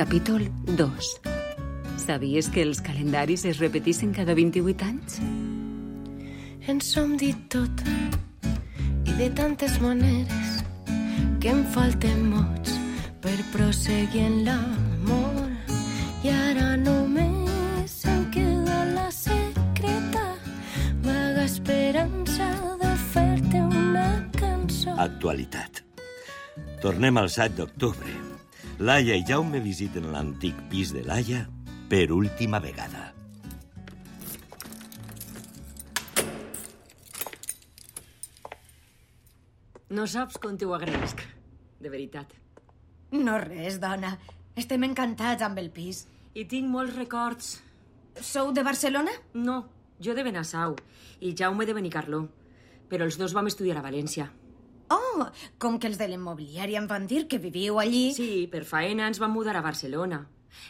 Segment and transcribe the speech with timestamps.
[0.00, 1.20] Capítol 2.
[2.00, 5.18] Sabies que els calendaris es repetissin cada 28 anys?
[6.72, 7.82] Ens som dit tot
[9.04, 10.54] i de tantes maneres
[11.42, 12.78] que em falten mots
[13.20, 15.52] per proseguir en l'amor
[16.24, 20.24] i ara només em queda la secreta
[21.04, 22.48] vaga esperança
[22.86, 24.08] de fer-te una
[24.40, 25.84] cançó Actualitat.
[26.80, 28.19] Tornem al 7 d'octubre.
[28.80, 31.42] Laia i Jaume visiten l'antic pis de Laia
[31.90, 33.10] per última vegada.
[39.92, 41.20] No saps com t'ho agraïsc.
[41.76, 42.32] De veritat.
[43.12, 44.14] No res, dona.
[44.56, 46.06] Estem encantats amb el pis.
[46.32, 47.58] I tinc molts records.
[48.16, 49.12] Sou de Barcelona?
[49.36, 49.60] No,
[50.00, 50.80] jo de Benassau
[51.20, 52.30] i Jaume de Benicarló.
[52.88, 54.32] Però els dos vam estudiar a València.
[54.90, 55.26] Oh,
[55.62, 58.10] com que els de l'immobiliari em van dir que viviu allí...
[58.16, 60.24] Sí, per faena ens vam mudar a Barcelona.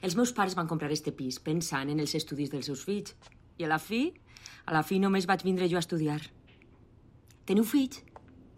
[0.05, 3.15] Els meus pares van comprar este pis pensant en els estudis dels seus fills.
[3.57, 4.03] I a la fi,
[4.69, 6.21] a la fi només vaig vindre jo a estudiar.
[7.49, 8.03] Teniu fills?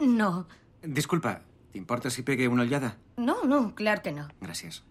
[0.03, 0.45] No,
[0.83, 1.37] Disculpa,
[1.71, 2.97] t'importa si pegue una ullada?
[3.15, 4.27] no, no, clar que no.
[4.41, 4.81] Gràcies.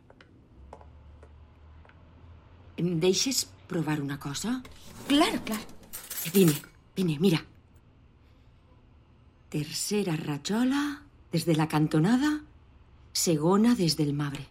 [2.80, 4.62] Em deixes provar una cosa?
[5.08, 5.60] Clar, clar.
[6.32, 6.54] Vine,
[6.96, 7.42] vine, mira.
[9.52, 12.40] Tercera rajola des de la cantonada,
[13.12, 14.46] segona des del marbre.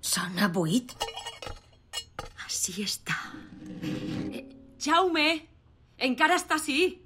[0.00, 0.94] Sona buit?
[2.44, 3.16] Així està.
[3.82, 4.44] Eh,
[4.78, 5.26] Jaume,
[5.98, 7.00] encara està així.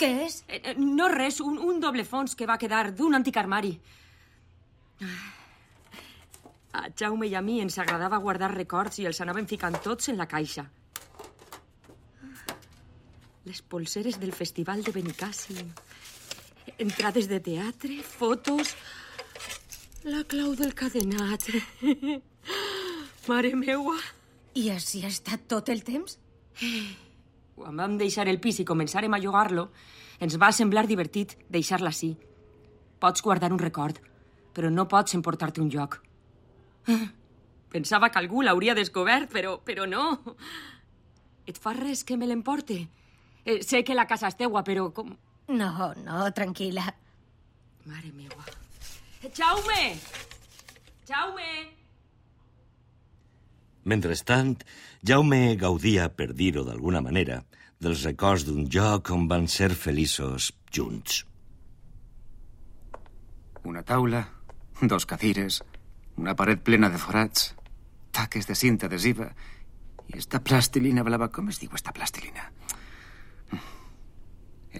[0.00, 0.40] Què és?
[0.48, 3.76] Eh, eh, No res, un, un doble fons que va quedar d'un antic armari.
[6.72, 10.16] A Jaume i a mi ens agradava guardar records i els anàvem ficant tots en
[10.16, 10.70] la caixa.
[13.50, 15.70] Les polseres del Festival de Benicàssim.
[16.78, 18.76] Entrades de teatre, fotos...
[20.06, 21.48] La clau del cadenat.
[23.28, 23.96] Mare meua.
[24.54, 26.14] I així ha estat tot el temps?
[27.56, 29.66] Quan vam deixar el pis i començarem a llogar-lo,
[30.22, 32.12] ens va semblar divertit deixar-la així.
[33.02, 33.98] Pots guardar un record,
[34.54, 35.98] però no pots emportar-te un lloc.
[37.74, 40.06] Pensava que algú l'hauria descobert, però, però no.
[41.50, 42.84] Et fa res que me l'emporte?
[43.44, 45.12] Eh, sé que la casa és teua, però com...
[45.50, 45.70] No,
[46.04, 46.86] no, tranquil·la.
[47.90, 48.44] Mare meua.
[49.34, 49.84] Jaume!
[51.08, 51.52] Jaume!
[53.90, 54.60] Mentrestant,
[55.02, 57.40] Jaume gaudia, per dir-ho d'alguna manera,
[57.80, 61.24] dels records d'un joc on van ser feliços junts.
[63.64, 64.22] Una taula,
[64.82, 65.62] dos cadires,
[66.20, 67.54] una paret plena de forats,
[68.12, 69.30] taques de cinta adhesiva
[70.10, 71.30] i esta plastilina blava.
[71.32, 72.50] Com es diu esta plastilina?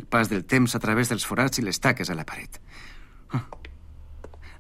[0.01, 2.57] El pas del temps a través dels forats i les taques a la paret.
[3.37, 3.45] Ah.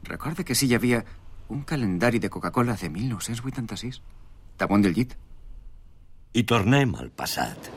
[0.04, 1.00] Recorda que sí hi havia
[1.48, 4.02] un calendari de Coca-Cola de 1986
[4.60, 5.16] damunt del llit.
[6.36, 7.72] I tornem al passat.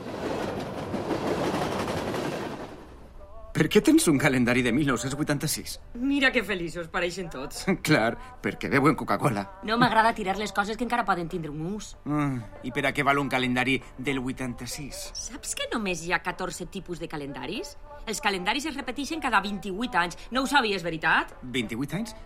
[3.54, 5.76] Per què tens un calendari de 1986?
[6.02, 7.60] Mira que feliços pareixen tots.
[7.86, 9.44] Clar, perquè beuen Coca-Cola.
[9.68, 11.92] No m'agrada tirar les coses que encara poden tindre un ús.
[12.10, 12.32] Ah,
[12.66, 15.04] I per a què val un calendari del 86?
[15.14, 17.76] Saps que només hi ha 14 tipus de calendaris?
[18.10, 20.18] Els calendaris es repeteixen cada 28 anys.
[20.34, 21.36] No ho sabies, veritat?
[21.54, 22.16] 28 anys?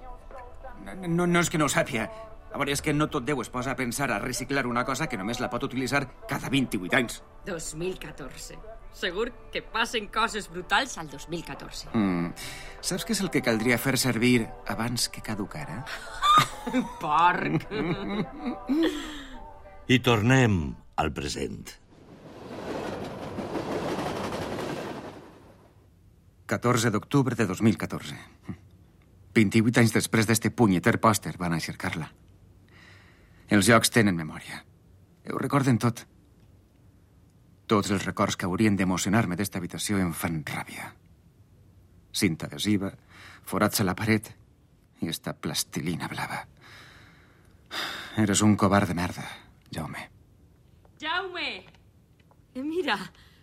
[0.87, 2.09] No, no, no és que no ho sàpia.
[2.49, 5.13] A veure, és que no tot Déu es posa a pensar a reciclar una cosa
[5.13, 7.21] que només la pot utilitzar cada 28 anys.
[7.45, 8.78] 2014.
[8.99, 11.93] Segur que passen coses brutals al 2014.
[11.95, 12.33] Mm.
[12.83, 15.85] Saps què és el que caldria fer servir abans que caducara?
[17.03, 17.69] Porc!
[19.89, 20.59] I tornem
[20.99, 21.71] al present.
[26.49, 28.19] 14 d'octubre de 2014.
[29.39, 32.09] 28 anys després d'este punyeter pòster van a cercar-la.
[33.49, 34.65] Els jocs tenen memòria.
[35.31, 36.09] Ho recorden tot.
[37.69, 40.93] Tots els records que haurien d'emocionar-me d'esta habitació em fan ràbia.
[42.17, 42.91] Cinta adhesiva,
[43.45, 44.31] forats a la paret
[45.05, 46.41] i esta plastilina blava.
[48.19, 49.25] Eres un covard de merda,
[49.71, 50.09] Jaume.
[50.99, 51.51] Jaume!
[52.55, 52.97] Eh, Mira,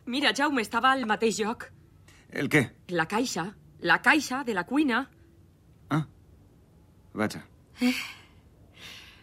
[0.05, 1.69] mira, Jaume estava al mateix lloc.
[2.29, 2.65] El què?
[2.89, 3.45] La caixa.
[3.85, 5.05] La caixa de la cuina.
[7.15, 7.39] Vaja.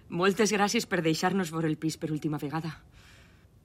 [0.08, 2.70] Moltes gràcies per deixar-nos veure el pis per última vegada.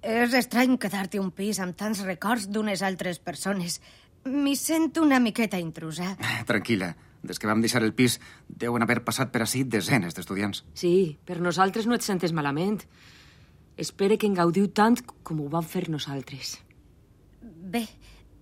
[0.07, 3.81] És estrany quedar-te un pis amb tants records d'unes altres persones.
[4.23, 6.13] M'hi sento una miqueta intrusa.
[6.47, 6.93] Tranquil·la.
[7.27, 8.15] Des que vam deixar el pis,
[8.47, 10.63] deuen haver passat per ací desenes d'estudiants.
[10.79, 12.85] Sí, per nosaltres no et sentes malament.
[13.75, 14.95] Espere que en gaudiu tant
[15.27, 16.55] com ho vam fer nosaltres.
[17.43, 17.83] Bé,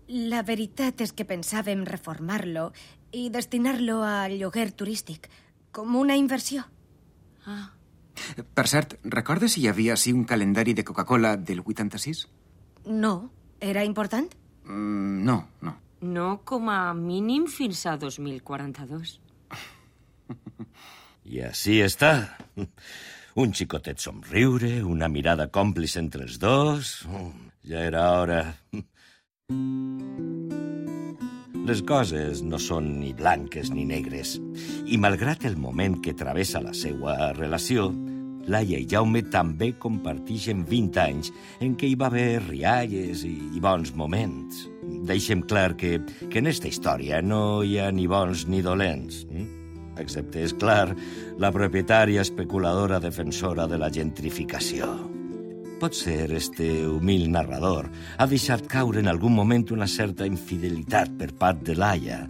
[0.06, 2.70] la veritat és que pensàvem reformar-lo
[3.10, 5.32] i destinar-lo a lloguer turístic,
[5.74, 6.68] com una inversió.
[7.46, 7.75] Ah.
[8.56, 12.26] Per cert, recordes si hi havia així un calendari de Coca-Cola del 86?
[12.86, 13.16] No.
[13.60, 14.30] Era important?
[14.66, 15.76] Mm, no, no.
[16.06, 19.20] No com a mínim fins a 2042.
[21.32, 22.12] I així està.
[23.36, 27.02] Un xicotet somriure, una mirada còmplice entre els dos...
[27.66, 28.42] Ja era hora.
[31.66, 34.36] Les coses no són ni blanques ni negres.
[34.86, 37.88] I malgrat el moment que travessa la seva relació,
[38.52, 41.32] Laia i Jaume també comparteixen 20 anys
[41.66, 44.68] en què hi va haver rialles i, i bons moments.
[45.10, 45.98] Deixem clar que,
[46.30, 49.24] que en esta història no hi ha ni bons ni dolents.
[49.32, 49.48] Mm?
[50.02, 50.94] Excepte, és clar,
[51.42, 54.92] la propietària especuladora defensora de la gentrificació.
[55.80, 61.66] Potser este humil narrador ha deixat caure en algun moment una certa infidelitat per part
[61.66, 62.22] de Laia,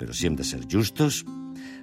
[0.00, 1.22] però si hem de ser justos,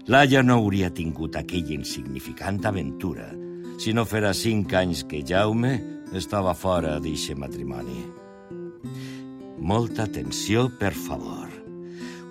[0.07, 3.31] Laia no hauria tingut aquella insignificant aventura
[3.77, 5.75] si no fera cinc anys que Jaume
[6.17, 8.01] estava fora d'eixe matrimoni.
[9.61, 11.51] Molta atenció, per favor.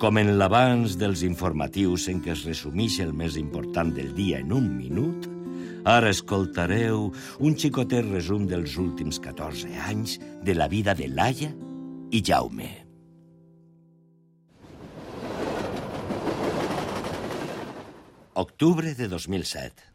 [0.01, 4.53] Com en l'abans dels informatius en què es resumeix el més important del dia en
[4.53, 5.29] un minut,
[5.87, 11.53] ara escoltareu un xicotet resum dels últims 14 anys de la vida de Laia
[12.11, 12.73] i Jaume.
[18.37, 19.87] Octubre de 2007.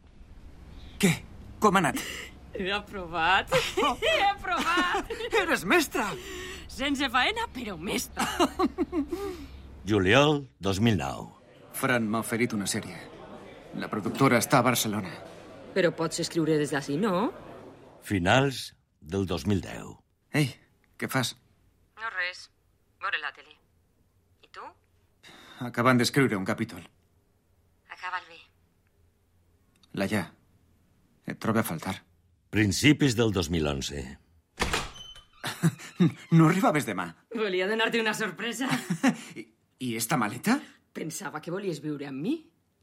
[0.98, 1.12] Què?
[1.62, 2.00] Com ha anat?
[2.58, 3.52] He aprovat.
[4.02, 5.12] He aprovat.
[5.40, 6.08] Eres mestra!
[6.68, 8.26] Sense faena, però mestre.
[9.90, 11.28] Juliol 2009.
[11.78, 12.98] Fran m'ha oferit una sèrie.
[13.78, 15.12] La productora està a Barcelona.
[15.76, 17.30] Però pots escriure des d'ací, no?
[18.04, 19.94] Finals del 2010.
[20.36, 20.50] Ei,
[20.98, 21.32] què fas?
[21.96, 22.48] No res.
[23.00, 23.54] Veure la tele.
[24.44, 24.66] I tu?
[25.70, 26.82] Acabant d'escriure un capítol.
[27.88, 28.40] Acaba'l bé.
[30.02, 30.26] Laia,
[31.32, 31.96] et trobo a faltar.
[32.52, 34.18] Principis del 2011.
[36.34, 37.06] No arribaves demà.
[37.34, 38.66] Volia donar-te una sorpresa.
[39.38, 39.46] I,
[39.86, 40.58] I esta maleta?
[40.92, 42.34] Pensava que volies viure amb mi.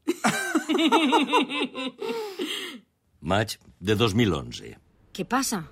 [3.20, 4.74] Maig de 2011.
[5.12, 5.62] Què passa?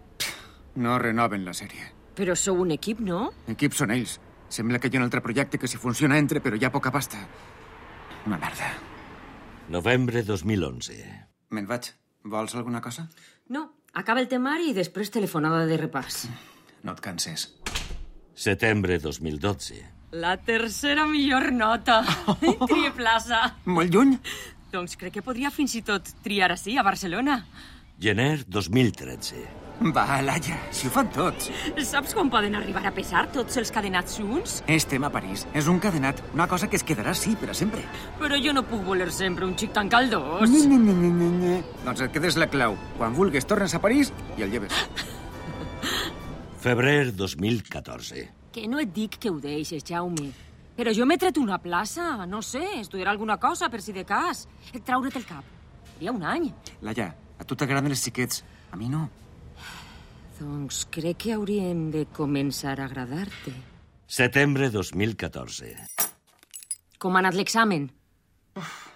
[0.77, 1.87] No renoven la sèrie.
[2.19, 3.31] Però sou un equip, no?
[3.49, 4.19] Equips són ells.
[4.53, 6.91] Sembla que hi ha un altre projecte que si funciona entre, però hi ha poca
[6.93, 7.19] pasta.
[8.27, 8.69] Una merda.
[9.73, 10.99] Novembre 2011.
[11.57, 11.85] Me'n vaig.
[12.29, 13.09] Vols alguna cosa?
[13.49, 13.69] No.
[13.99, 16.27] Acaba el temari i després telefonada de repàs.
[16.85, 17.49] No et canses.
[18.39, 19.81] Setembre 2012.
[20.13, 22.03] La tercera millor nota.
[22.71, 23.41] Trie plaça.
[23.67, 24.15] Molt lluny?
[24.73, 27.41] Doncs crec que podria fins i tot triar així, a Barcelona.
[27.99, 29.68] Gener 2013.
[29.79, 31.53] Va, Laia, si ho fan tots.
[31.87, 34.57] Saps com poden arribar a pesar tots els cadenats junts?
[34.67, 35.45] Estem a París.
[35.55, 37.85] És un cadenat, una cosa que es quedarà sí per a sempre.
[38.19, 40.51] Però jo no puc voler sempre un xic tan caldós.
[40.51, 41.61] Ni, ni, ni, ni, ni, ni.
[41.85, 42.75] Doncs et quedes la clau.
[42.97, 44.75] Quan vulguis tornes a París i el lleves.
[46.65, 48.27] Febrer 2014.
[48.51, 50.33] Que no et dic que ho deixes, Jaume.
[50.79, 54.49] Però jo m'he tret una plaça, no sé, estudiar alguna cosa per si de cas.
[54.75, 55.47] Traure't el cap.
[55.95, 56.51] Seria un any.
[56.83, 58.43] Laia, a tu t'agraden els xiquets.
[58.75, 59.07] A mi no.
[60.39, 63.53] Doncs crec que haurien de començar a agradar-te.
[64.07, 65.73] Setembre 2014.
[67.03, 67.89] Com ha anat l'examen?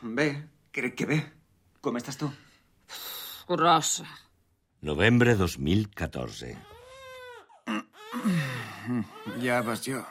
[0.02, 0.28] Bé,
[0.74, 1.18] crec que bé.
[1.82, 2.30] Com estàs tu?
[3.50, 4.06] Grossa.
[4.86, 6.54] Novembre 2014.
[9.42, 10.02] Ja vas jo.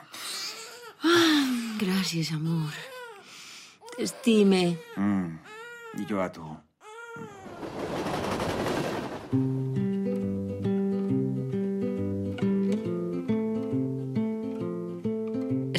[1.80, 2.76] Gràcies, amor.
[3.96, 4.76] T'estime.
[4.96, 5.40] Mm.
[6.00, 6.44] I jo a tu.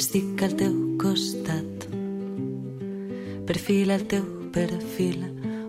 [0.04, 1.84] Estic al teu costat,
[3.48, 5.22] perfil al teu perfil,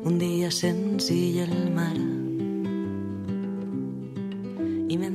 [0.03, 1.93] un dia senzill al mar.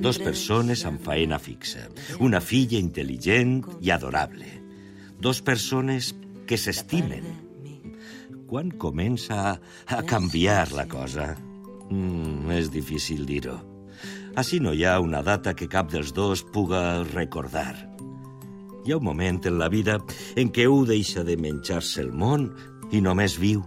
[0.00, 1.84] Dos persones amb faena fixa.
[2.24, 4.48] Una filla intel·ligent i adorable.
[5.20, 6.14] Dos persones
[6.48, 7.28] que s'estimen.
[8.48, 9.42] Quan comença
[9.84, 11.34] a canviar la cosa?
[11.90, 13.60] Mm, és difícil dir-ho.
[14.40, 17.89] Així no hi ha una data que cap dels dos puga recordar.
[18.90, 20.00] Hi ha un moment en la vida
[20.34, 22.48] en què un deixa de menjar-se el món
[22.90, 23.60] i només viu.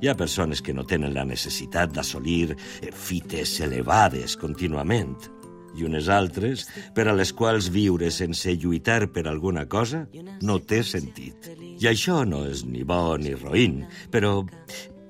[0.00, 5.12] Hi ha persones que no tenen la necessitat d'assolir eh, fites elevades contínuament
[5.76, 6.62] i unes altres
[6.96, 10.06] per a les quals viure sense lluitar per alguna cosa
[10.40, 11.50] no té sentit.
[11.60, 14.38] I això no és ni bo ni roïn, però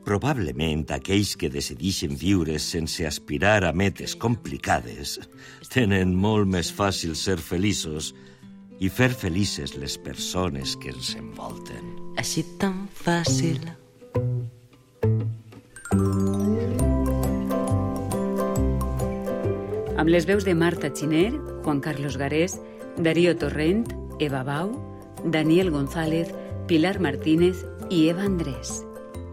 [0.03, 5.21] probablement aquells que decideixen viure sense aspirar a metes complicades
[5.71, 8.11] tenen molt més fàcil ser feliços
[8.81, 11.93] i fer felices les persones que ens envolten.
[12.21, 13.61] Així tan fàcil.
[20.01, 22.57] Amb les veus de Marta Xiner, Juan Carlos Garés,
[22.97, 23.85] Darío Torrent,
[24.19, 24.73] Eva Bau,
[25.25, 26.33] Daniel González,
[26.67, 28.81] Pilar Martínez i Eva Andrés.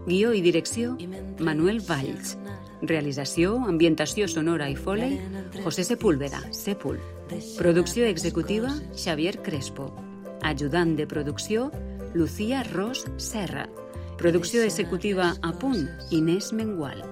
[0.04, 0.96] Guió i direcció,
[1.40, 2.36] Manuel Valls.
[2.82, 5.16] Realització, ambientació sonora i foley,
[5.64, 7.17] José Sepúlveda, Sepúlveda.
[7.56, 9.94] Producció executiva, Xavier Crespo.
[10.42, 11.70] Ajudant de producció,
[12.14, 13.68] Lucía Ros Serra.
[14.16, 17.04] Producció executiva a punt, Inés Mengual.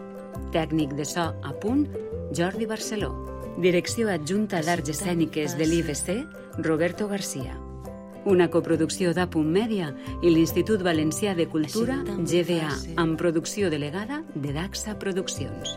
[0.52, 1.88] Tècnic de so a punt,
[2.34, 3.12] Jordi Barceló.
[3.58, 6.26] Direcció adjunta d'Arts Escèniques de l'IBC,
[6.58, 7.58] Roberto García.
[8.26, 14.98] Una coproducció d'Apunt Mèdia i l'Institut Valencià de Cultura, GVA, amb producció delegada de Daxa
[14.98, 15.76] Produccions.